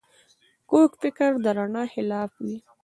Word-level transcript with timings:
کوږ 0.69 0.91
فکر 1.01 1.31
د 1.43 1.45
رڼا 1.57 1.83
خلاف 1.93 2.31
وي 2.43 2.57